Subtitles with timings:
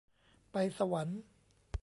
[0.51, 1.19] ไปสวรรค์